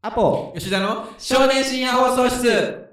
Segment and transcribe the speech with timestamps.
[0.00, 2.86] アポ吉田の少年深夜放送室。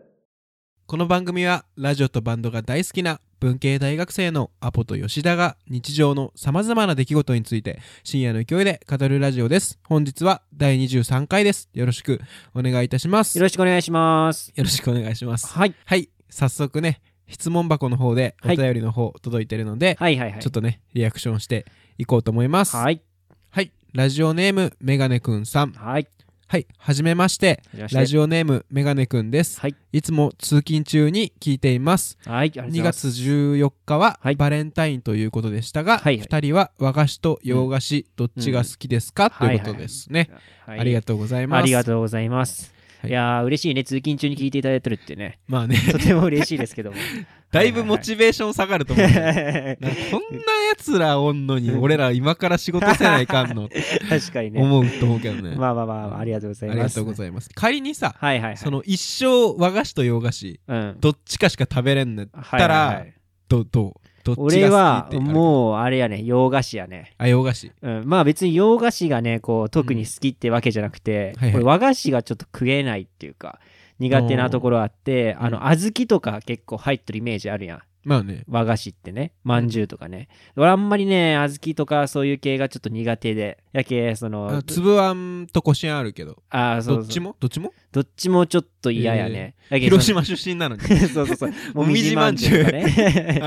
[0.87, 9.77] この番組はラジオとバンドが大好きな文系大学生のアポと吉田が日常のさまざまな出来事について深夜の勢いで語るラジオです。
[9.87, 11.69] 本日は第23回です。
[11.73, 12.19] よろしく
[12.55, 13.37] お願いいたします。
[13.37, 14.51] よろしくお願いします。
[14.55, 15.47] よろしくお願いします。
[15.47, 15.75] はい。
[15.85, 16.09] はい。
[16.31, 18.57] 早速ね質問箱の方でおはい。
[18.57, 20.41] 便りの方届いてるので、はいはいはい。
[20.41, 21.67] ちょっとねリアクションして
[21.99, 22.75] いこうと思います。
[22.75, 23.03] はい。
[23.51, 23.71] はい。
[23.93, 25.71] ラジオネームメガネくんさん。
[25.73, 26.07] はい。
[26.47, 27.63] はいはじめまして。
[27.91, 29.59] ラジオネームメガネくんです。
[29.59, 29.75] はい。
[29.91, 32.19] いつも通勤中に聞いています。
[32.23, 32.37] はい。
[32.37, 33.11] ありがとうござ2います。
[33.11, 34.35] 月14日ははい。
[34.35, 36.27] バレンタインということでしたが、はいはい。
[36.27, 40.29] 2人は和菓子と洋菓子どっちが好きですか、ということですね、
[40.67, 40.79] はい。
[40.79, 41.63] ありがとうございます。
[41.63, 42.74] ありがとうございます。
[43.05, 43.83] はいいやー、嬉しいね。
[43.83, 45.39] 通勤中に聞いていただいてるってね。
[45.47, 46.97] まあねとても嬉しいですけども。
[47.51, 53.69] だいぶモチベーション下がると思う、ね、こんなやつらおんのに 俺ら今から仕事せないかんの
[54.09, 54.61] 確かにね。
[54.61, 56.77] 思うと思うけどね、まあまあまあ、ありがとうございます。
[56.79, 58.57] ありがとうございます仮にさ、はいはいはい。
[58.57, 60.97] その一生和菓子と洋菓子うん。
[60.99, 63.13] どっちかしか食べれんのやったら、はいはいはい
[63.47, 63.93] どどう？
[64.25, 67.13] どっち俺はが好きってもうあれやね、洋菓子やね。
[67.19, 73.59] あ洋菓子うん、まあ別に洋菓子がね、こう特に好きってわけじゃなくて、はいはいこれ和菓子がちょっと食えないっていうか、
[73.99, 77.81] 苦手なところあって、あの、小豆とか結構入ってるイメージあるやん。
[78.03, 80.27] まあね和菓子ってね、まんじゅうとかね。
[80.55, 83.59] 俺あんまりね、小豆とかそういう系がちょっと苦手で。
[83.75, 86.41] やけ、そのあ、粒あんとこしあんあるけど。
[86.49, 87.35] あーそうどっちも？
[87.39, 87.73] どっちも？
[87.91, 89.55] どっちもちょっと嫌やね。
[89.69, 90.81] やけ広島出身なのに。
[91.09, 91.51] そうそうそう。
[91.73, 92.65] もみじまんじゅう。
[92.65, 92.69] あ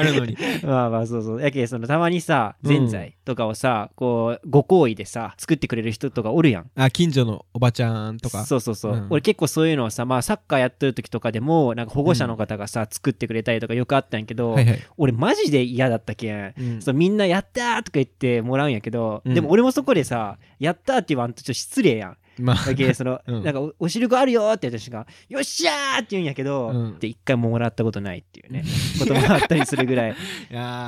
[0.03, 0.37] るのに。
[0.65, 1.41] まあまあそうそう。
[1.41, 2.69] やけそのたまにさ、うん。
[2.69, 6.71] ぜんざいとかをさ、こう、ご好意でさ、作ってくれる人とかおるやん。
[6.77, 8.45] あ近所のおばちゃんとか？
[8.45, 9.07] そうそうそう、うん。
[9.11, 14.79] 俺結構そういうのをさ、まあ、サッカーやってる時とかでもなんか保護者の方がさ、作ってくれたりとかよくあったんやけど、はいはい。
[14.99, 16.83] 俺マジで嫌だったけん、うん。
[16.83, 19.35] そうみんな「やった!」とか言ってもらうんやけど、うん。
[19.35, 20.18] でも俺もそこでさ
[20.59, 22.17] 「やった!」って言わんとちょっと失礼やん。
[22.39, 22.67] まあ。
[22.67, 23.43] だけその、 うん。
[23.43, 26.99] なんかおおしるこあるよって私が「よっしゃー!」って言うんやけど、うん。
[26.99, 28.65] で一回ももらったことないっていうね。
[28.99, 30.17] こともあったりするぐらいち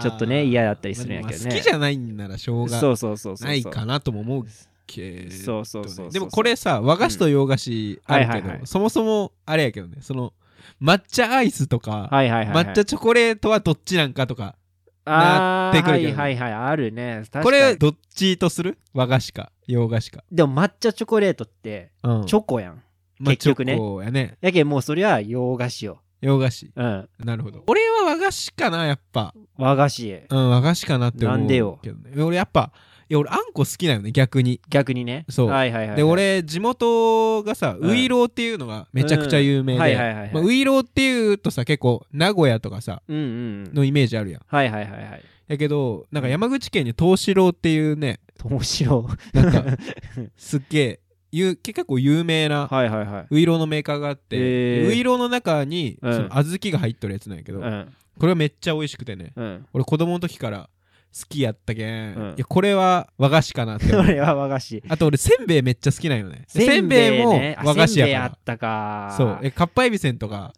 [0.08, 1.44] ょっとね嫌だったりするんやけどね。
[1.44, 4.46] まあ好きじゃないんならしょうがそうそうそうそうないかなとも思う
[4.86, 5.30] けどね。
[5.30, 8.60] そうそうそうそうでもこれさ和菓子と洋菓子あるけはいはいはい。
[8.60, 9.98] どそもそもあれやけどね。
[10.00, 10.32] その
[10.80, 14.56] 抹茶アイスとかはいはいはい、はい、抹茶チョコレートはどっちなんかとか
[15.04, 17.22] なってくるけどはいはいはいあるね。
[17.24, 17.44] 確かに。
[17.44, 20.24] これどっちとする和菓子か洋菓子か。
[20.30, 22.26] でも抹茶チョコレートってうん。
[22.26, 22.82] チョコやん。
[23.18, 23.74] まあ結局ね。
[23.74, 24.36] チョコやね。
[24.40, 26.02] やけんもうそれは洋菓子よ。
[26.20, 26.70] 洋菓子。
[26.74, 27.08] うん。
[27.18, 27.64] なるほど。
[27.66, 29.34] 俺は和菓子かなやっぱ。
[29.56, 30.22] 和菓子。
[30.28, 31.78] うん和菓子かなって思うなんでよ。
[31.82, 32.78] けどね俺やっぱい
[33.12, 35.24] や俺あんこ好きなよね逆に逆にね。
[35.28, 35.96] そうはいはいはいはい。
[35.96, 43.26] で俺地元がさうんウイローっていうのがめちゃくちゃ有名でウイローっていうとさ結構名古屋とかさうんうんう
[43.70, 43.74] ん。
[43.74, 45.22] のイメージあるやんはいはいはいはい。
[45.48, 49.64] やけどなんか山口県に東四郎っていうね面白なんか
[50.36, 51.00] すっげえ
[51.32, 53.26] ゆ結構有名なはいはいはい。
[53.30, 57.94] ウイローのメーカーがあって、へーウイローの中にそうんの小豆が入っとるやつなんやけど、うん。
[58.18, 59.66] これはめっちゃ美味しくてねうん。
[59.72, 60.68] 俺子供の時から
[61.12, 62.28] 好きやったけん、うん。
[62.30, 64.06] いやこれは和菓子かなって思う。
[64.06, 64.82] 俺は和菓子。
[64.88, 66.44] あと俺せんべいめっちゃ好きなんよね。
[66.46, 67.56] せんべいもね。
[67.58, 68.66] あ和菓子せんべいやかあったか。
[69.10, 69.38] らそう。
[69.42, 70.52] えかっぱえびせんとか。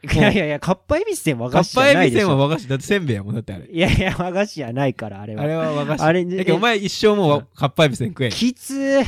[0.00, 2.22] いやいやいや、かっぱえびせん和かっ菓子じゃぱえびせ。
[2.22, 2.68] んは和菓子。
[2.68, 3.66] だってせんべいやもんだってあれ。
[3.66, 5.42] いやいや、和菓子じゃないから、あれは。
[5.42, 6.02] あれは和菓子。
[6.04, 9.04] あれだけどお前一生もうわかっぱえびせん食えん、きつー。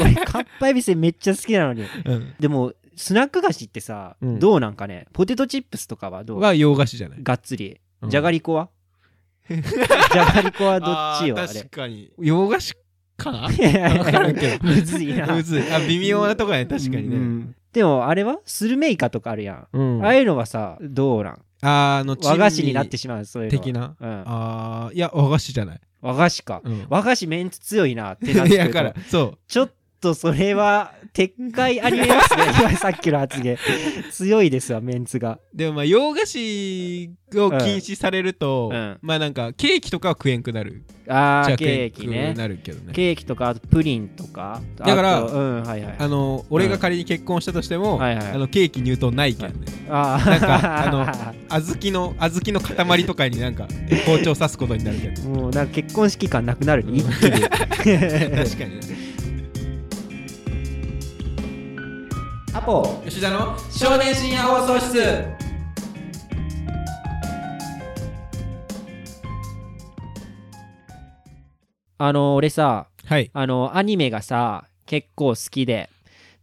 [0.00, 1.82] 俺、かっぱえびせんめっちゃ好きなのに。
[2.04, 4.38] うん、でも、スナック菓子ってさ、うん。
[4.38, 6.40] どうなんかね、ポテトチップスとかはどう？
[6.40, 7.18] は洋菓子じゃない。
[7.22, 7.80] がっつり。
[8.02, 8.10] うん。
[8.10, 8.68] じゃがりこは？
[9.48, 11.68] じゃがりこはどっちよ、あ確。
[11.70, 12.10] かに。
[12.18, 12.74] 洋菓子
[13.16, 13.32] か？
[13.32, 14.64] ないやいやわからんけど。
[14.66, 15.26] むずいな。
[15.26, 15.72] むずい。
[15.72, 19.68] あ微妙なとこやね確かにね、うんでも、あれはスルメイカとかあるやん。
[19.72, 20.04] うん。
[20.04, 21.38] ああいうのはさ、どうなん？
[21.60, 23.50] あの和菓子になってししまう、そういう。
[23.50, 23.96] 的な？
[24.00, 24.24] うん。
[24.26, 26.62] あーいや和菓子じゃない、和菓子か。
[26.64, 28.54] うん、和菓子メンツ強いなってなってくると。
[28.54, 29.38] いやからそう。
[29.46, 32.44] ちょっとそれは撤回ありえますね。
[32.60, 33.56] 今さっきの発言。
[34.10, 35.38] 強いですわメンツが。
[35.54, 38.98] でもまあ洋菓子を禁止されると、うん。
[39.02, 40.84] まあなんかケーキとかは食えんくなる。
[41.08, 42.34] ああケーキね。
[42.36, 42.92] なるけどね。
[42.92, 44.60] ケーキとかあとプリンとか。
[44.76, 49.54] だからうんはいはいあの俺が仮に結婚したとしても、はいはいあのケーキ入刀ないけんね、
[49.88, 51.06] あなんかあの
[51.60, 53.66] 小豆の小豆の塊とかになんか
[54.06, 57.40] 包丁刺すことになるけどもうなんか結婚式感なくなるね一気に。
[57.48, 58.97] 確かにね
[63.02, 65.24] 吉田の少年深夜放送室。
[71.96, 73.30] あの俺さはい。
[73.32, 75.88] あのアニメがさ結構好きで。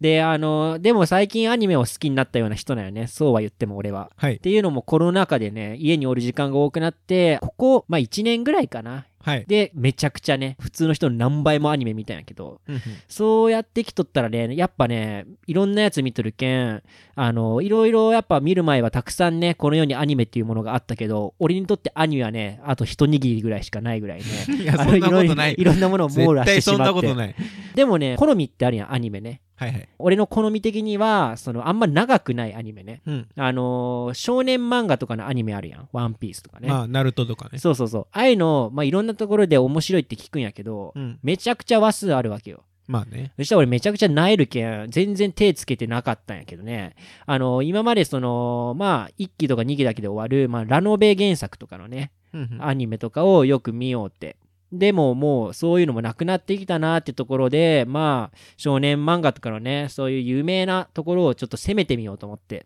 [0.02, 3.06] であのでも最近アニメを好きになったような人なんよね。
[3.06, 4.10] そうは言っても俺は。
[4.16, 4.38] はい。
[4.38, 9.46] っていうのもコロナ禍でね家におる時間が多くなってここ、まあ、1年ぐらいかなはい。
[9.48, 16.84] で、めちゃくちゃね、普通の人の何倍もアニメ見たんやけど、うんうんそうやってきとったらね、やっぱね、いろんなやつ見とるけん、
[17.16, 24.26] あの、いろいろやっぱ見る前はたくさんね、この世にアニメっていうものがあったけど、俺にとってアニメはね、あと一握りぐらいしかないぐらいね。
[24.62, 26.94] いや、そんなことないいろんなものを網羅して絶対そんしまって。
[26.94, 27.36] なことない。
[27.74, 29.42] でもね、好みってあるやん、アニメね。
[29.58, 29.90] はいはい。
[30.00, 33.02] 俺の好み的には、その、あんま長くないアニメね。
[33.06, 33.28] うん。
[33.38, 35.90] あのー少年漫画とかのアニメあるやん。
[35.94, 36.68] ワンピースとかね。
[36.68, 37.60] まあ、ナルトとかね。
[37.60, 38.08] そうそうそう。
[38.12, 41.20] ああいうの、まあ、いろんなところで面白いって聞くんやけど、うん。
[41.24, 42.64] めちゃくちゃ話数あるわけよ。
[42.88, 43.32] まあね。
[43.38, 46.96] そしたら俺めちゃくちゃナえるけん、全然手つけてなかったんやけどね。
[47.26, 54.36] あの今までその、まあ、1期とか2期だけで終わる、まあ、ラノベ原作とかのね、うんうんアニメとかをよく見ようって。
[54.72, 62.66] でももうそういうのもなくなってきたなってところで、まあ、少年漫画とかのね、そういう有名なところをちょっと攻めてみようと思って。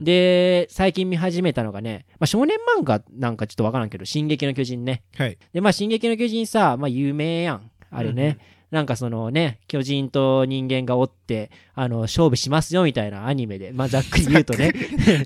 [0.00, 5.02] で、最近見始めたのがね、まあ、少年漫画なんかちょっとわからんけど、進撃の巨人ね。
[5.16, 5.38] はい。
[5.52, 7.70] で、まあ、進撃の巨人さ、まあ、有名やん。
[7.90, 8.38] あれね。
[8.70, 14.72] なんかそのね、巨人と人間がおって、あの、勝負しますよみたいなアニメで、まあ、ざっくり言うとね。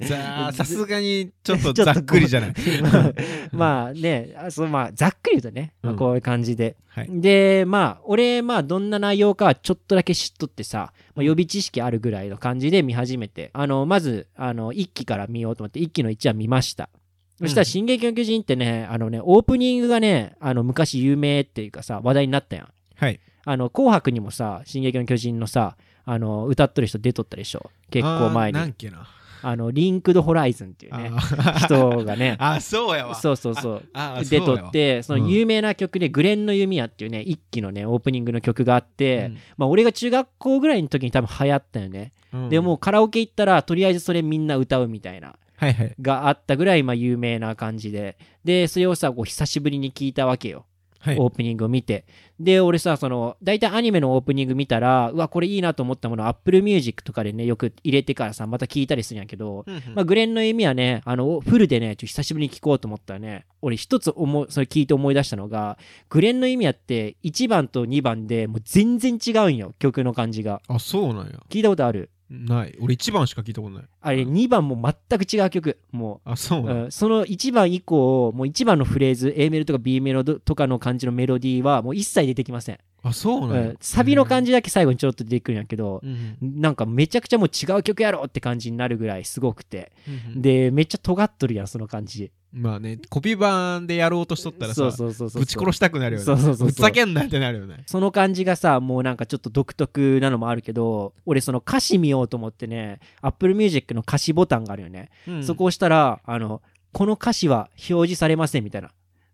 [0.02, 2.54] さあ、 さすがにちょっとざっくりじゃない。
[2.82, 3.12] まあ
[3.52, 6.76] まあね、あそうまあ、ざっくり言うとね、まあ、うんこういう感じで。
[6.88, 7.08] はい。
[7.10, 16.88] で、まあ、俺、まあ、どんな内容かはちょっとだけ知っとってさ、まあ、予備知識あるぐらいの感じで見始めて、あの、まず、あの、1期から見ようと思って、1期の1は見ました。
[17.38, 22.68] そしたら、進撃の巨人ってね、あのね、オープニングがね、あの、昔有名っていうかさ、話題になったやん。
[22.96, 23.20] はい。
[23.44, 27.70] あの、紅白にもさ、進撃の巨人のさ、あの、歌っとる人出とったでしょ？
[27.90, 28.58] 結構前に。
[28.58, 29.56] あ。
[29.56, 31.10] の、リンクドホライズンっていうね、
[31.58, 33.14] 人がね、 あ、そうやわ。
[33.14, 33.84] そうそうそう。
[34.30, 42.12] 出とって、その有名な曲で、グレンの弓矢っていうね、一期のね、オープニングの曲があって、まあ、俺が中学校ぐらいの時に多分流行ったよね。
[42.32, 45.94] うんでもうカラオケ行ったら、とりあえずそれみんな歌うみたいな、はいはい。
[46.00, 48.16] があったぐらい、まあ、有名な感じで。
[48.44, 50.64] で、それをさ、こう久しぶりに聞いたわけよ。
[51.04, 51.18] はい。
[51.18, 52.06] オープニングを見て。
[52.40, 65.76] で、俺さ、その、大体アニメのオープニング見たら、うわ、これいいなと思ったもの、Apple Music とかでね、よく入れてからさ、また聞いたりするんやけど、うんうんまあ、グレンの意味はね、あの、フルでね、ちょっと久しぶりに聞こうと思ったらね、俺一つ思う、それ聞いて思い出したのが、
[66.08, 70.60] グレンの意味はって1番と2番でもう全然違うんよ、曲の感じが。
[70.68, 71.40] あ、そうなんや。
[71.50, 72.10] 聞いたことある？
[72.30, 72.76] ない。
[72.80, 73.84] 俺一番しか聞いたことない。
[74.00, 75.78] あれ、2番も全く違う曲。
[75.92, 76.84] もあ、そうう、なんや。
[76.84, 82.78] うん、その1番以降、もう1番のフレーズ、A メロとか B メロとかの感じのメロディーはもう一切出てきません。
[83.02, 83.76] あ、そううなんやん、。
[83.80, 84.44] サビの感じ。
[84.44, 89.92] じだけ最後にちょっと出てくるんやけど、うんうんなんかめちゃくちゃもう違う曲やろって感じになるぐらいすごくて。
[90.06, 92.30] うんうんで、めっちゃ尖っとるやん、その感じ。
[92.54, 95.42] まあね、コピー版でやろうとしとったらそうさ、そうそうそう。
[95.42, 96.24] ぶち殺したくなるよね。
[96.24, 97.82] そうそうそうそうぶっざけんなってなるよね。
[97.86, 105.10] その感じがさ、もうなんかちょっと独特なのもあるけど、俺その歌詞見ようと思ってね、Apple Music の歌詞ボタンがあるよね。
[105.42, 106.62] そこを押したら、あの、
[106.92, 108.92] この歌詞は表示されませんみたいな。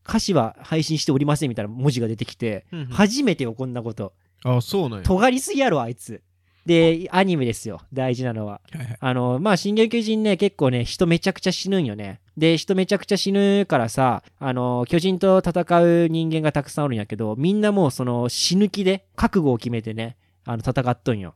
[0.09, 4.15] 歌詞は配信しておりませんみたいな文字が出てきて、うんうん初めてよ、こんなこと。
[4.45, 5.05] あ、そうなんや。
[5.05, 6.23] 尖りすぎやろ、あいつ。
[6.71, 8.61] で、アニメですよ、大事なのは。
[8.71, 12.21] はいはいあの、まあ、進撃巨人ね、結構ね、人めちゃくちゃ死ぬんよね。
[12.37, 21.35] で、人めちゃくちゃ死ぬからさ、あの、巨人と戦う人間がたくさんおるんやけど、みんなもうその死ぬ気で覚悟を決めてね、あの、戦っとんよ。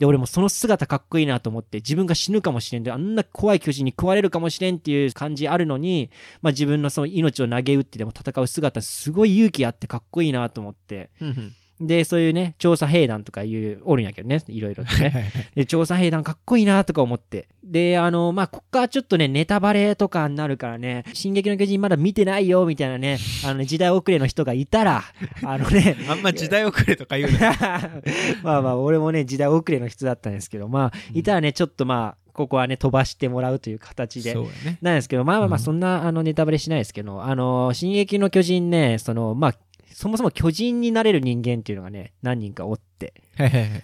[0.00, 6.10] で、俺もその姿かっこいいなと思って、自分が死ぬかもしれんで、あんな怖い巨人に食われるかもしれんっていう感じあるのに、
[6.42, 11.10] まあ自分のその命を投げ打ってでも戦う姿、すごい勇気あってかっこいいなと思って。
[11.86, 15.32] で、そういうね、調査兵団とかいう、おるんやけどね、いろいろとね。
[15.54, 17.48] で、調査兵団かっこいいなとか思って。
[17.64, 25.02] で、あの、まあ、こっからちょっとね、ネタバレとかになるからね、進撃の巨人まだ見てないよ、みたいなね、あのね、時代遅れの人がいたら、
[25.44, 27.52] あのね、あんま時代遅れとか言うな。
[28.42, 34.44] まあまあ、俺もね、時代遅れの人だったんですけど、まあ、いたらね、ちょっとまあ、ここはね、飛ばしてもらうという形でそう。
[34.44, 34.78] やね。
[34.80, 39.54] なんですけど、まあまあまあ、うんそんな、あの、ネタバレしないですけど、あの、進撃の巨人ね、その、まあ、
[40.02, 43.14] そもそも巨人になれる人間っていうのがね、何人かおって。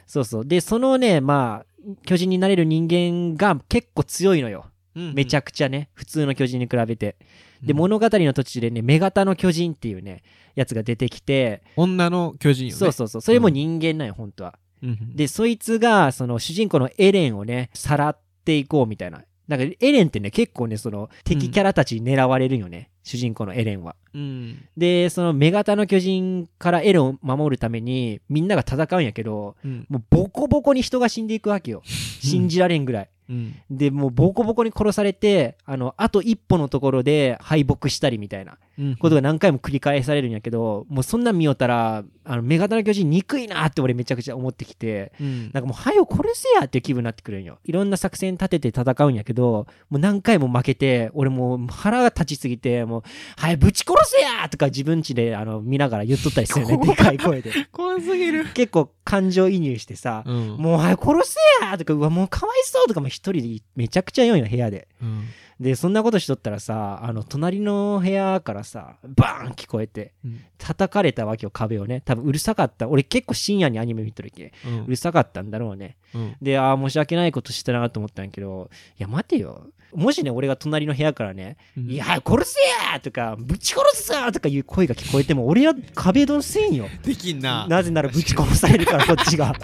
[0.05, 0.45] そうそう。
[0.45, 4.67] で、そのね、まあ、巨人になれる人間が結構強いのよ。
[4.97, 5.15] うんうん。
[5.15, 7.15] めちゃくちゃね、普通の巨人に比べて。
[7.63, 10.25] で、うん物語の途中でね、女型の巨人っていうね、
[10.57, 12.77] やつが出てきて、女の巨人よね。
[12.77, 13.23] そうそうそう。
[13.23, 14.59] それも人間なんよ、本当は。
[14.83, 15.15] うんうん。
[15.15, 19.23] で、そいつが、その主人公のエレンをね、さらっていこうみたいな。
[19.47, 22.91] なんか、エレンってね、結構ね、その、敵キャラたちに狙われるよね。
[23.09, 23.97] 主人公のエレンは。
[24.13, 24.69] うん。
[24.77, 29.87] で、その、女型の巨人からエレンを守るために、みんなが戦うんやけど、うん。
[29.89, 31.81] もうボコボコに人が死んでいくわけよ。
[31.89, 33.09] 信じられんぐらい。
[33.29, 33.55] うん。
[33.71, 38.97] でもうボコボコに殺されてあのあと一歩のところで敗北したりみたいなうん。
[38.97, 45.51] ことが何回も繰り返されるんやけどもうそんなん見よったらあの女型の巨人憎いなって俺めちゃくちゃ思ってきてうん。
[45.53, 47.59] なんかもう、はよ殺せやっていう気分になってくるんよ。
[47.65, 53.03] いろんな作戦立てて戦うんやけど、もう何回も負けて、俺もう腹が立ちすぎて、もう、
[53.37, 57.53] はい、ぶち殺せやとか自分家であの見ながら言っとったりするよね、 でかい声で。
[57.73, 58.47] 怖すぎる。
[58.55, 60.57] 結構感情移入してさ、うん。
[60.59, 64.89] もう、はい、殺せやとか、うわ、もうかわいそうとかも一人でめちゃくちゃ言うんよ、部屋で。
[65.03, 65.25] うん
[65.61, 72.01] で、そんなことしとったらさ、あの、隣の部屋からさ、バーン聞こえて、うん叩かれたわけよ、壁をね。
[72.01, 72.89] 多分うるさかった。
[72.89, 74.53] 俺結構深夜にアニメ見とるけ。
[74.67, 75.97] うんうるさかったんだろうね。
[76.15, 79.67] うんで、ああ、申し訳ないことしたなと思ったんやけど、いや、待てよ。
[79.95, 82.59] もしね、俺が隣の部屋からね、うんいや、殺せ
[82.93, 86.87] やとか、ぶち殺すぞとかいう声が聞こえても、俺は壁ドンせんよ。
[87.03, 89.55] できんななぜならぶち殺されるから、 こっちが。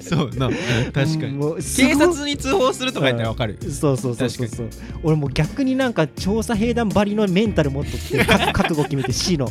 [0.00, 0.48] そうな
[0.92, 4.70] 確かに警察に通報するとか言ったらわかるそうそうそうそうそう。
[5.02, 9.46] 俺もう逆になんか調査兵団ばりのメンタル持っとって、覚 覚悟決めて死の。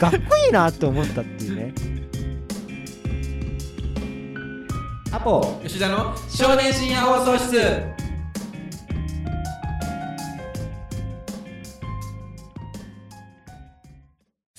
[0.00, 1.72] かっこいいなって思ったっていうね。
[5.10, 8.03] アポ吉田の少年深夜放送室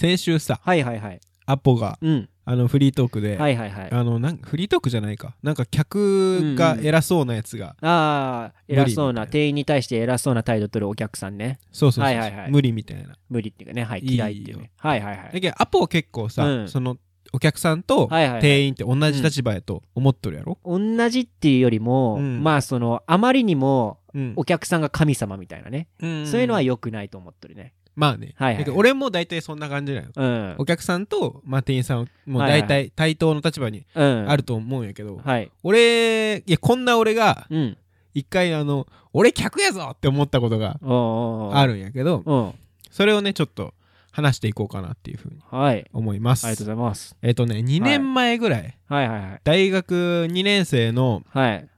[0.05, 1.19] 先週さはいはいはい。
[1.47, 2.29] アポがうん。
[2.47, 3.89] あのフリートークで、はいはいはい。
[3.91, 11.59] あのなんフリートークじゃないかなんか客が偉そうなやつが、ああ、無理偉そうな、店員に対して偉そうな態度取るお客さんね。
[11.71, 14.71] そうそうそう、はいはいはい無理みたいな無理っていうかね、はい、いいよ嫌いっていうね。
[14.77, 15.29] はいはいはい。
[15.33, 16.97] だけどアポは結構さ、うんその
[17.33, 25.87] お客さんとはいはいはい店員って同じ立場やと思っとるやろ、同じっていうよりも、うんまあその、あまりにもうんお客さんが神様みたいなね。
[25.99, 27.73] うんそういうのは良くないと思ってるね。
[27.95, 30.55] まあね、はいはい俺も大体そんな感じなのうん。
[30.57, 34.29] お客さんと、まあ、店員さんも大体対等の立場にうん。
[34.29, 35.51] あると思うんやけど、はい。
[35.63, 37.77] 俺いやこんな俺がうん。
[38.13, 41.65] 一回あの俺客やぞって思ったことがあ。
[41.65, 42.53] るんやけどうん。
[42.91, 43.73] それをねちょっと
[44.11, 45.85] 話していこうかなっていうふうにはい。
[45.93, 47.15] 思いますありがとうございます。
[47.21, 49.41] えっ、とね2年前ぐらい、はいはいはい。
[49.43, 51.69] 大学2年生のはい。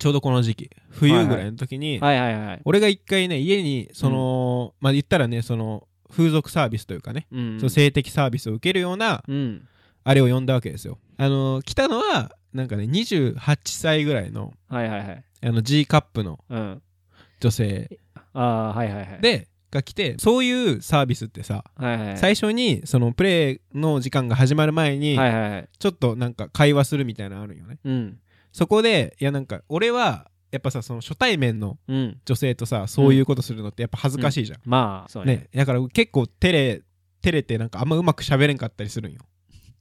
[0.00, 2.60] ちょうどこの時期冬ぐらいの時に、はいはいはい。
[2.64, 7.58] 俺が一回ね家にその、まあ言ったらねその風俗サービスというかね、うん。
[7.58, 9.68] その性的サービスを受けるようなうん。
[10.02, 15.24] あれを呼んだわけですよあの来たのはなんかね28歳ぐらいのはいはいはい。
[15.42, 16.82] あの G カップのうん。
[17.38, 18.00] 女性
[18.32, 22.16] ああ、はいはいはい。、でが来てそういうサービスってさはいはいはい。
[22.16, 25.68] 最初にそのプレイの時間が始まる前にはいはいはい。
[25.78, 28.18] ちょっとなんか会話するみたいなのあるよねうん。
[28.52, 32.20] そこでいやなんか俺はやっぱさその初対面のうん。
[32.24, 35.36] 女性とさそういうことするのってやっぱ恥ずかしいじゃん、まあ、そうね。
[35.36, 36.82] ねだから結構照れ
[37.22, 39.20] 照れてなんかあんまうまく喋れんかったりするんよ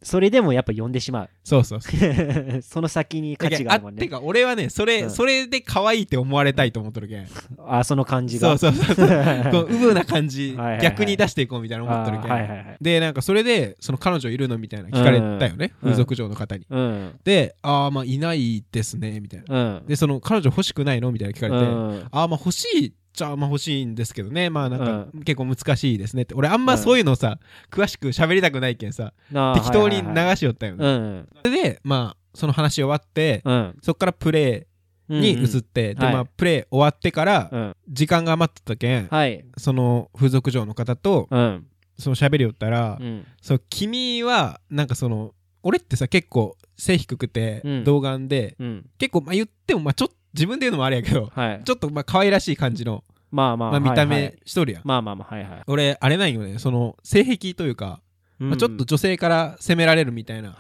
[0.02, 1.30] それでもやっぱ呼んでしまう。
[1.44, 4.00] そうそうそう その先に価値があるもんね。
[4.00, 7.28] てか俺はねそれ、うんそれで可愛いって思われたいと思っとるけん
[7.68, 8.58] あ、その感じが。
[8.58, 9.08] そうそうそうそう
[9.52, 12.78] こううぶな感じはいはいはい逆に出していこうみたいな思っとるけん、あはいはいはい。
[12.80, 17.20] でなんかそれでその彼女いるのみたいな聞かれたよね、うん風俗嬢の方に、うん。
[17.24, 19.86] でああまあいないですねみたいなうん。
[19.88, 27.38] でその彼女欲しくないのみたいな聞かれて、うんああまあ欲しいじゃあまあ欲しいんですけどねまあなんか結構難しいですねって俺あんまそういうのさ、
[27.70, 31.30] 詳しく喋りたくないけんさなあ適当にはいはいはい流しよったよね、うん。
[31.44, 33.78] それでまあその話終わって、うん。
[33.82, 34.68] そっからプレ
[35.10, 37.76] イに移って、ではいまあプレイ終わってからうん。
[37.90, 39.44] 時間が余ってたけん、はい。
[39.58, 41.68] その風俗嬢の方とうん。
[41.98, 43.26] その喋りよったら、うん。
[43.42, 48.86] そう君はなんかその俺ってさ結構背低くてうん童顔で、うん。
[48.98, 51.62] 結構まあ言ってもまあちょっと自分で言うのもあれやけどはい。
[51.66, 53.72] ちょっとまあ可愛らしい感じの、まあまあ。
[53.72, 55.64] まあ、見た目しとるやん、まあまあまあ、はいはい。
[55.68, 58.02] 俺あれなんよねその性癖というか、
[58.40, 60.56] まあ、ちょっと女性から責められるみたいな。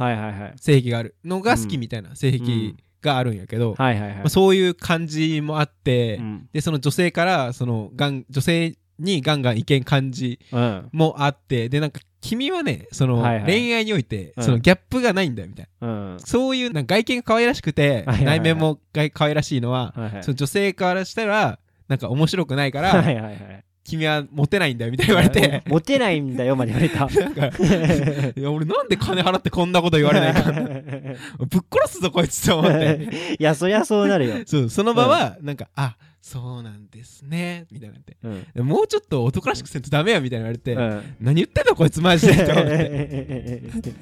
[0.58, 4.30] 性癖があるのが好きみたいな性癖があるんやけど、はいはいはいまあ、。
[4.30, 6.50] そういう感じもあって、うん。
[6.52, 10.90] でその女性からそのガン女性にガンガン意見感じうん。
[10.92, 16.20] もあってでなんか君はねそのはいはい恋愛においてうんそのギャップがないんだよみたいな、うん。
[16.20, 20.24] そういうなんか外見が可愛らしくてはいはいはい内面もが可愛らしいのははいはい。
[20.24, 23.64] その女性からしたらなんか面白くないかはいらはいはい。
[23.84, 27.22] 君はモテないんだよみたいな言われて モテないんだよまで言われた。
[27.22, 34.36] なんかいや俺なんで金払ってこんなこと言われないか ぶっ殺すぞこいつと思っていや、そりゃそうなるよ。
[34.46, 37.66] そうその場はなんか、あそうなんですね。
[37.72, 38.18] みたいになって
[38.58, 38.68] うん。
[38.68, 41.16] もうちょっと男らしくせんとダメやみたいな言われて、うん。
[41.22, 42.34] 何言ってんのこいつマジで。
[42.34, 43.94] って思って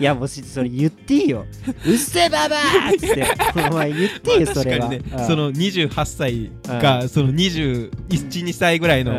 [0.00, 1.44] いやもしそれ言っていいよ。
[1.86, 3.68] うっせえばばーっつって。
[3.70, 4.88] お前言っていいよ、それは。
[4.88, 5.18] 確かにね。
[5.18, 5.26] うん。
[5.26, 9.18] その28歳がその212歳ぐらいのう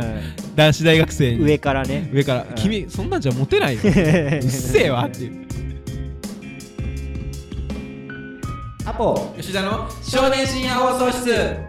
[0.55, 1.45] 男子大学生んに。
[1.45, 2.09] 上からね。
[2.11, 2.43] 上から。
[2.49, 3.81] うん「君そんなんじゃモテないよ。
[3.85, 3.91] うっ
[4.49, 5.47] せえわ」っていう。
[8.85, 9.35] アポ。
[9.37, 11.68] 吉田の少年深夜放送室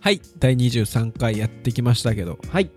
[0.00, 0.20] はい。
[0.38, 2.38] 第23回やってきましたけど。
[2.50, 2.70] はい。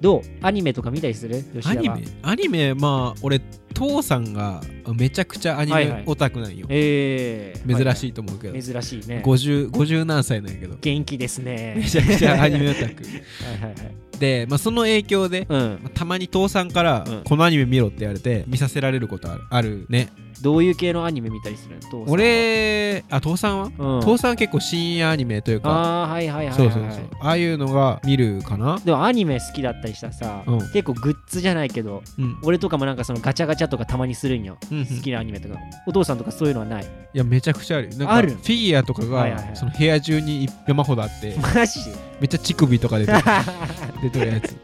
[0.00, 0.22] どう？
[0.40, 1.42] アニメとか見たりする？
[1.52, 1.72] 吉田は。
[1.72, 2.08] アニメ？
[2.22, 3.40] アニメまあ俺
[3.74, 4.60] 父さんが
[4.94, 5.98] めちゃくちゃアニはいはい。
[5.98, 9.22] メオタクなんよ、えー、珍いしいと思うけど、はい珍しいね。
[9.26, 10.76] 50, 50何歳なんやけど。
[10.80, 11.74] 元気ですね。
[11.76, 12.84] めちゃくちゃアニメオタク。
[12.86, 14.18] はいはいはい。
[14.20, 15.78] で、まあ、その影響で、うん。
[15.82, 17.22] まあたまに父さんから、うん。
[17.24, 20.08] このアニメ見ろって言われて見させられることあるあるね
[20.42, 21.80] どういう系のアニメ見たりするの？
[21.80, 22.06] 父さんは。
[22.08, 24.00] 俺あ父さんは、うん。
[24.00, 25.70] 父さんは結構深夜アニメというか。
[25.70, 27.02] ああはいはいはいはいそうそうそう。
[27.20, 28.78] ああいうのが見るかな。
[28.84, 30.58] でもアニメ好きだったりしたらさ、うん。
[30.72, 34.86] 結構グッズじゃないけどうん、俺とかもなんかそのガチャガチャとかたまにするんよ、うんうん。
[34.86, 35.56] 好きなアニメとか。
[35.86, 36.84] お父さんとかそういうのはない？
[36.84, 36.86] い
[37.18, 41.96] やめちゃくちゃあるあるフィギュアとかが、その部屋中に山ほどあって マジで？
[42.20, 43.18] めっちゃ乳首とか出てる。
[44.02, 44.56] 出てるやつ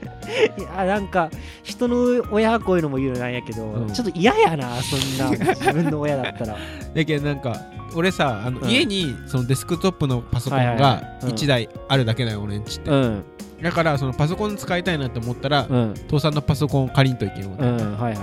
[0.59, 1.31] いやなんか
[1.63, 3.93] 人の親がこういうのも言うのなんやけど、うん。
[3.93, 6.57] ちょっと嫌やなそんな自分の親だったら。
[6.95, 7.61] だけどなんか
[7.95, 8.71] 俺さあの、うん。
[8.71, 11.29] 家にそのデスクトップのパソコンがはいうん。
[11.31, 13.25] 1台あるだけなの俺んちって、うん。
[13.63, 15.95] だからそのパソコン使いたいなって思ったら、うん。
[16.09, 18.19] 父さんのパソコンを借りんといけんわけ、うんはいは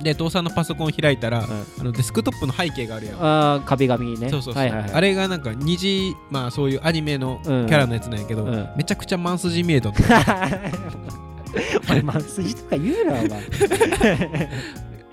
[0.00, 0.02] い。
[0.02, 1.44] で父さんのパソコン開いたら、うん。
[1.80, 3.16] あのデスクトップの背景があるやん。
[3.20, 4.30] あー壁紙ね。
[4.30, 7.66] そうそうそう、はいはいはい、あれがなんか二次まあそういうアニメのキうん。
[7.66, 8.68] ャラのやつなんやけど、うん。
[8.76, 9.98] めちゃくちゃマンスジ見えとんの
[11.88, 13.28] お前マンスジとか言うなお前。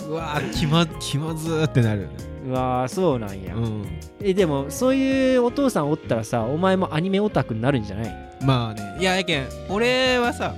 [0.09, 2.07] うわー気ま気まずーってなる
[2.47, 3.85] うわーそうなんや、うん。
[4.21, 8.15] えでもそういうお父さんおったらさお前もアニメオタクになるんじゃない？
[8.41, 8.97] まあね。
[8.99, 10.53] いややけん俺はさ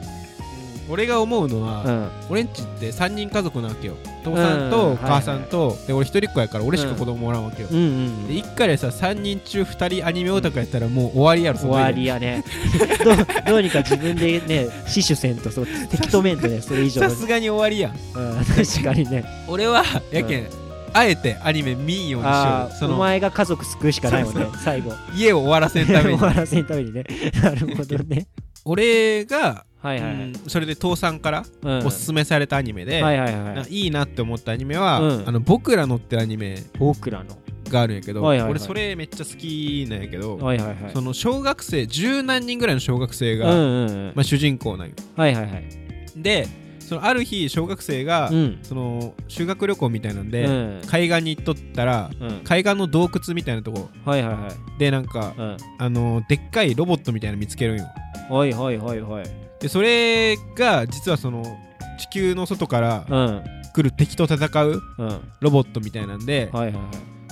[0.90, 2.10] 俺が思うのは、うん。
[2.30, 3.96] 俺んちって3人家族なわけよ。
[4.24, 4.98] 父さんとうん。
[4.98, 7.78] 母さんと、で俺一人っ子やから俺しか子供おらんわけよ、うん。
[7.78, 12.44] うんで一家でさ3人中2人アニメオタクやったらもう終わりやろ終わりややね。
[13.04, 13.16] どう
[13.46, 17.02] どうにか自分でね死守せんとそう敵止めんとねそれ以上。
[17.02, 18.20] のさすがに終わりやん。
[18.20, 19.24] うん確かにね。
[19.48, 20.48] 俺はやけん、
[20.94, 22.76] あえてアニメ見んようにしよう。
[22.78, 24.94] その前が家族救うしかないもんね最後。
[25.16, 27.04] 家を終わらせんため 終にわらせんためにね。
[27.42, 28.28] なるほどね。
[28.66, 30.24] 俺が、はいはいはい。
[30.24, 30.34] うん。
[30.48, 31.86] それで父さんからうん。
[31.86, 35.28] おすすめされたアニメで、はいはいはいないいなって思ったアニメは、うん。
[35.28, 37.38] あの僕らのってアニメ僕らの？
[37.70, 38.52] があるんやけど、はいはいはい。
[38.52, 40.92] 俺それめっちゃ好きなんやけど、はいはいはい。
[40.92, 44.12] その小学生十何人ぐらいの小学生うんが、うんうん。
[44.16, 44.96] まあ、主人公なんよ。
[45.16, 45.64] はいはいはい。
[46.16, 46.48] で
[46.80, 48.60] そのある日小学生が、うん。
[48.64, 50.82] その修学旅行みたいなんで、うん。
[50.88, 52.42] 海岸に行っとったらうん。
[52.44, 53.90] 海岸の洞窟みたいなとこ。
[54.04, 54.80] はいはいはい。
[54.80, 55.58] でなんか、うん。
[55.78, 57.86] あのでっかいロボットみたいなの見つけるんよ。
[58.32, 61.44] はいはいはいはいでそれが実はその
[61.98, 63.44] 地球の外からうん。
[63.72, 64.82] 来る敵と戦う
[65.42, 66.76] ロボットみたいなんで、はいはい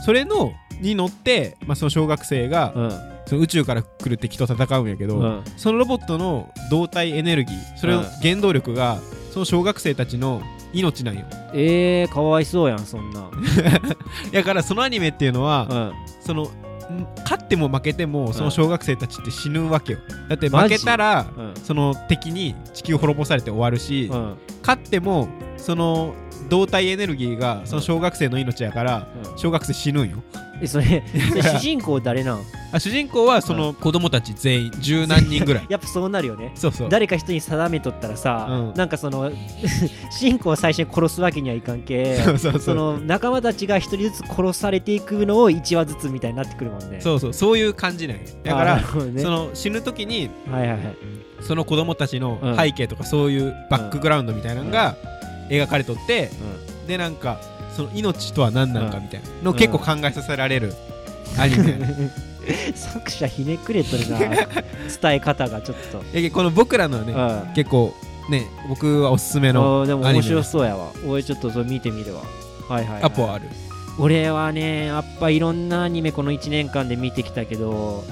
[0.03, 2.91] それのに乗って、まあ、その小学生が、うん。
[3.25, 5.43] その宇宙から来る敵と戦うんやけど、うん。
[5.57, 8.05] そのロボットの動体エネルギーそれのうん。
[8.21, 8.99] 原動力が
[9.33, 11.25] その小学生たちの命なんよ。
[11.53, 13.29] えー、かわいそうやんそんな
[14.31, 15.93] だ からそのアニメっていうのは、うん。
[16.21, 16.47] そのん
[17.23, 19.99] 勝っても負けてもその小学生たちって死ぬわけよ。
[20.29, 21.53] だって負けたらうん。
[21.63, 24.37] その敵に地球滅ぼされて終わるし、うん。
[24.61, 26.13] 勝ってもその
[26.49, 29.37] 動体エネルギーがその小学生の命やからうん。
[29.37, 30.17] 小学生死ぬんよ。
[30.59, 32.41] えそれそれ主人公誰なん？
[32.73, 35.65] あ主人公はその子供たち全員十何人ぐらい。
[35.69, 36.51] やっぱそうなるよね。
[36.55, 36.89] そうそう。
[36.89, 38.73] 誰か人に定めとったらさ、うん。
[38.75, 39.31] なんかその
[40.11, 46.99] 主人公を最初に殺すわけにはいかんけそうそうそそうの仲間たちが一人ずつ殺されていくのを1話ずつみたいになってくるもんね。
[47.01, 47.33] そうそう。
[47.33, 49.21] そういう感じなんよだかあーならるほどね。
[49.21, 50.81] その死ぬ時にはいはいはい。
[51.41, 52.55] その子供たちのうん。
[52.57, 54.95] 背景とかそういうバックグラウンドみたいなのが
[55.49, 56.31] 描かれとって
[56.85, 57.39] うでなんか
[57.75, 60.73] その命とは何なのかみたいなのを結構考えさせられる
[61.37, 61.79] アニメ。
[62.75, 64.19] 作者ひねくれとるな。
[65.01, 67.53] 伝え方がちょっと、この僕らのはねうん。
[67.53, 67.93] 結構
[68.29, 70.91] ね僕はおすすめのでも面白そうやわ。
[71.05, 72.21] 俺ちょっとそれ見てみるわ。
[72.69, 73.45] はいはい、はい、アポはある。
[73.99, 78.03] 俺はねやっぱいろんなアニメこの1年間で見てきたけど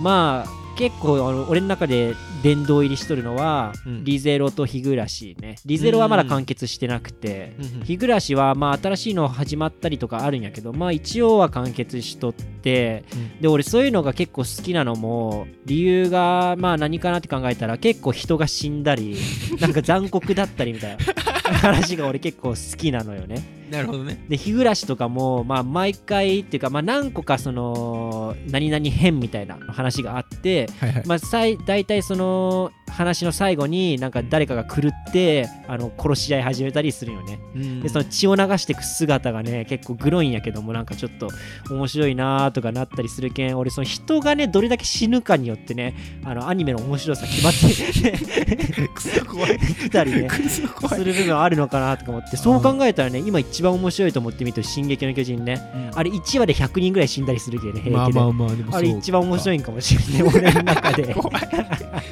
[0.00, 4.04] まあ結構あの俺の中で殿堂入りしとるのは、うん。
[4.04, 5.56] リゼロと日暮らしね。
[5.64, 7.84] リゼロはまだ完結してなくて、うん。
[7.84, 13.04] 日暮らしはまあ新しいの始まったりとかあるんやけどまあ一応は完結しとって
[13.40, 19.16] で俺そういうのが結構好きなのも理由がまあ何かなって考えたら結構人が死んだり
[19.60, 21.04] なんか残酷だったりみたいな
[21.52, 23.62] 話が俺結構好きなのよね。
[23.70, 24.22] なるほどね。
[24.28, 31.06] で日暮とかも、まあ、毎回っていうか、まあ、何個かその何々編みたいな話があって、はいはい。
[31.06, 37.40] まあ、さい大体その話の最後になんか誰かが狂ってあの殺し合い始めたりするよね。
[37.54, 37.80] うん。
[37.80, 41.30] でその血を流していく姿がね結構グロいんやけどもなんかちょっと
[41.70, 49.58] 面白いなーとかなったりするけん俺その人がねどれだけ死ぬかによってねあのアニメの面白さ決まって クソ怖い。
[49.82, 50.60] きたりね す
[51.02, 55.60] る部分あるのかなとか思ってそう考えたらね今一番面白いと思ってみると「進撃の巨人ね」
[55.94, 61.14] あれ1話で100人ぐらい死んだりするけどね平気で、まあれ一番面白いんかもしれない俺の中で。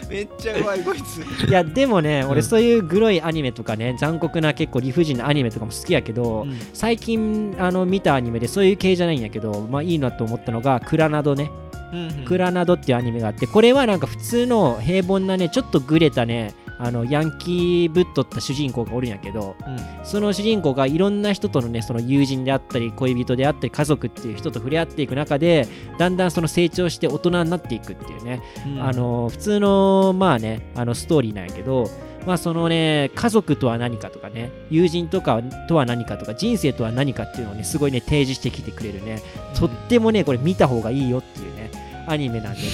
[0.08, 1.48] めっちゃ怖いこいつ。
[1.48, 2.30] いやでもねうん。
[2.30, 6.58] 俺そういうグロいアニメとかね残酷な結構理不尽なアニメとかも好きやけど、うん。
[6.72, 11.50] 最近あの見たアニメでそういう系じゃないんやけどまあいいなと思ったのがクラナドね、
[12.26, 19.54] クラナドっていうアニメがあってこれはなんか普通の平凡なねちょっとグレたねあのヤンキーぶっとった主人公がおるんやけど
[20.02, 28.42] その主人公がいろんな人とのねその友人であったり恋人であったり家族っていう人と触れ合っていく中でだんだんその成長して大人になっていくっていうね。
[28.66, 28.82] うん。
[28.82, 31.90] あの普通のまあねあのストーリーなんやけど
[32.26, 39.20] まあそのね家族とは何かとかね友人とかとは何かとか人生とは何かっていうのをねすごいね提示してきてくれるね。
[39.54, 41.70] とってもねこれ見た方がいいよっていうね
[42.06, 42.66] アニメなんでね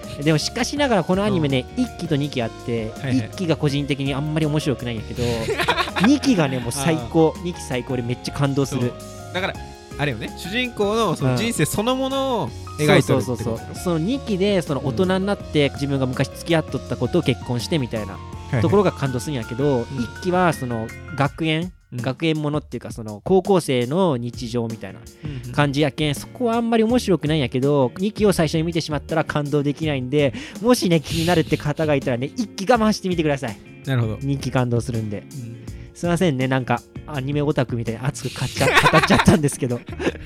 [0.22, 3.16] でもしかしながらこのアニメね1期と2期あってはいはい。
[3.30, 5.22] 1期が個人的にあんまり面白くないんやけど
[6.06, 8.92] 2期がねもう最高2期最高でめっちゃ感動する。
[9.32, 9.54] だから
[9.98, 10.34] あれよね。
[10.38, 11.32] 主人公のそうん。
[11.32, 12.48] の人生そのものを
[12.78, 18.18] 描いてるそうそうそうその2期でその大人になって自分が昔付き合っとったことを結婚してみたいな
[18.60, 33.56] ところが感動するんやけど、1期はその学園、うん学園ものっていうかその高校生の日常みたいなうん感じやけんそこはあんまり面白くないんやけど2期を最初に見てしまったら感動できないんでもしね気になるって方がいたらね1期我慢してみてください。
[33.86, 34.14] なるほど。
[34.16, 35.18] 2期感動するんで。
[35.18, 35.64] うん。
[35.94, 39.80] すいませんねなんかアニメオタクみたいに熱く語っちゃ語っちゃったんですけど。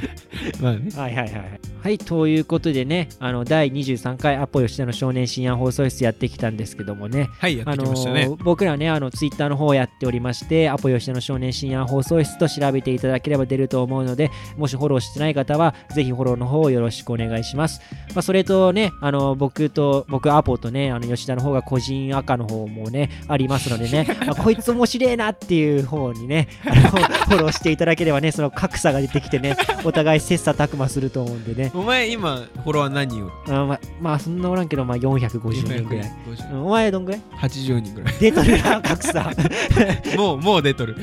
[0.60, 0.90] まあね。
[0.94, 1.60] はいはいはいはい。
[1.82, 8.26] はい、ということでね、あの第23回アポ吉田の少年深夜放送室やってきたんですけどもね、はいやっあのてきましたね。
[8.26, 17.80] ー僕らね、あのツイッターの方やっておりまして、アポ吉田の少年深夜放送室と調べていただければ出ると思うので、もしフォローしてない方は、ぜひフォローの方をよろしくお願いします。
[18.14, 31.70] まあ、それとね、あの僕と、僕アポとね、あの吉田の方が個人赤の方もね、ありますのでね、 あこいつ面白いなっていう方にね、フォローしていただければね、その格差が出てきてね、お互い切磋琢磨すると思うんでね。
[31.74, 36.12] お前今フォロワー何人おるあままあそんなおらんけど、まあ、450人ぐらい。
[36.26, 39.31] 450うんお前どんぐらい？80人ぐらい出とるな、格差。
[40.16, 40.96] もうもう出とる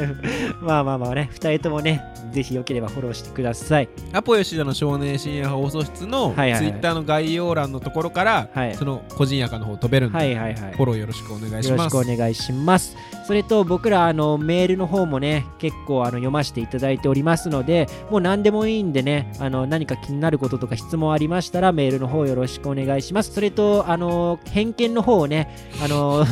[0.60, 3.88] まあまあまあね、2人ともね、ぜひよければフォローしてください。
[4.12, 10.72] アポ吉田の少年深夜放送室のツイッターの概要欄のところからはいその個人赤の方飛べるんではいはいはい。
[10.72, 12.96] フォローよろしくお願いしよろしますくお願いします。
[13.26, 23.32] それと僕らあのメールの方方もね結構あの読ませていただいておりますのでもう何でもいいんでねあの何か気になることとか質問ありましたらメールの方よろしくお願いします。
[23.32, 25.48] それとあの偏見の方をね
[25.82, 26.24] あの